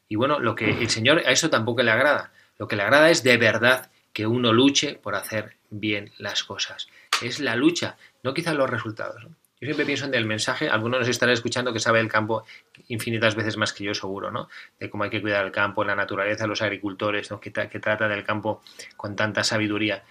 [0.07, 2.31] Y bueno, lo que el Señor a eso tampoco le agrada.
[2.57, 6.87] Lo que le agrada es de verdad que uno luche por hacer bien las cosas.
[7.21, 7.97] Es la lucha,
[8.27, 9.23] no quizás los resultados.
[9.23, 12.43] Yo siempre pienso en el mensaje, algunos nos estarán escuchando que sabe el campo
[12.89, 14.49] infinitas veces más que yo seguro, ¿no?
[14.77, 17.39] De cómo hay que cuidar el campo, la naturaleza, los agricultores, ¿no?
[17.39, 18.61] que, que trata del campo
[18.97, 20.03] con tanta sabiduría.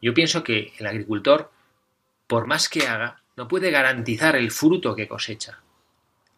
[0.00, 1.50] Yo pienso que el agricultor,
[2.28, 5.60] por más que haga, no puede garantizar el fruto que cosecha.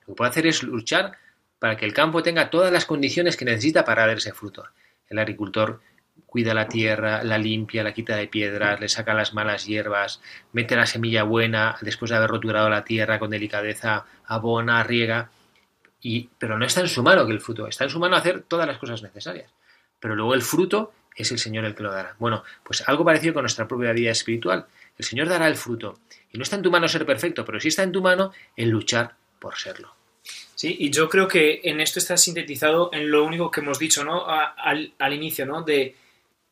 [0.01, 1.13] Lo que puede hacer es luchar
[1.59, 4.65] para que el campo tenga todas las condiciones que necesita para dar ese fruto.
[5.09, 5.83] El agricultor
[6.27, 10.21] cuida la tierra, la limpia, la quita de piedras, le saca las malas hierbas,
[10.53, 15.31] mete la semilla buena después de haber roturado la tierra con delicadeza, abona, riega,
[16.01, 18.43] y, pero no está en su mano que el fruto, está en su mano hacer
[18.43, 19.51] todas las cosas necesarias.
[19.99, 22.15] Pero luego el fruto es el Señor el que lo dará.
[22.19, 24.67] Bueno, pues algo parecido con nuestra propia vida espiritual.
[24.97, 25.99] El Señor dará el fruto.
[26.33, 28.69] Y no está en tu mano ser perfecto, pero sí está en tu mano el
[28.69, 29.95] luchar por serlo.
[30.55, 34.05] Sí, y yo creo que en esto está sintetizado en lo único que hemos dicho,
[34.05, 34.27] ¿no?
[34.29, 35.63] al, al inicio, ¿no?
[35.63, 35.97] De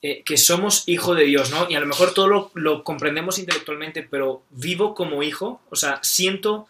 [0.09, 1.67] eh, que somos hijo de Dios, ¿no?
[1.69, 5.99] Y a lo mejor todo lo, lo, comprendemos intelectualmente, pero vivo como hijo, o sea,
[6.01, 6.69] siento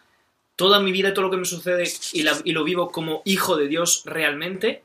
[0.57, 1.84] toda mi vida, todo lo que me sucede
[2.14, 4.82] y, la, y, lo vivo como hijo de Dios realmente,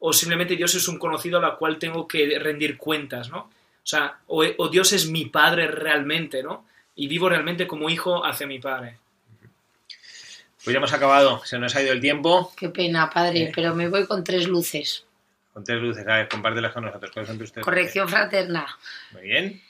[0.00, 3.38] o simplemente Dios es un conocido a la cual tengo que rendir cuentas, ¿no?
[3.38, 6.66] O sea, o, o Dios es mi padre realmente, ¿no?
[6.94, 8.98] Y vivo realmente como hijo hacia mi padre.
[10.62, 12.52] Pues ya hemos acabado, se nos ha ido el tiempo.
[12.54, 13.52] Qué pena, padre, eh.
[13.54, 15.06] pero me voy con tres luces.
[15.54, 17.10] Con tres luces, a ver, compártelas con nosotros.
[17.12, 18.18] ¿Cuáles son tus tres Corrección luces?
[18.20, 18.66] fraterna.
[19.12, 19.62] Muy bien.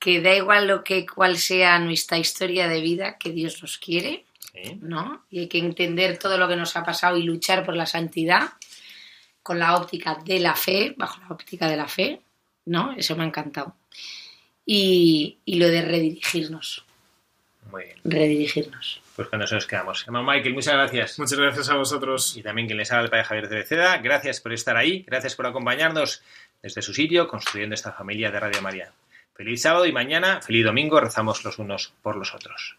[0.00, 4.24] Que da igual lo que cuál sea nuestra historia de vida, que Dios nos quiere,
[4.52, 4.78] Sí.
[4.80, 5.24] ¿no?
[5.30, 8.54] Y hay que entender todo lo que nos ha pasado y luchar por la santidad
[9.44, 12.20] con la óptica de la fe, bajo la óptica de la fe,
[12.64, 12.92] ¿no?
[12.92, 13.76] Eso me ha encantado.
[14.66, 16.84] Y, y lo de redirigirnos,
[17.70, 17.96] Muy bien.
[18.04, 18.99] redirigirnos.
[19.20, 20.02] Pues con eso nos quedamos.
[20.06, 21.18] Hermano Michael, muchas gracias.
[21.18, 22.38] Muchas gracias a vosotros.
[22.38, 23.98] Y también quien les habla el padre Javier Cereceda.
[23.98, 26.22] Gracias por estar ahí, gracias por acompañarnos
[26.62, 28.92] desde su sitio, construyendo esta familia de Radio María.
[29.34, 32.78] Feliz sábado y mañana, feliz domingo, rezamos los unos por los otros.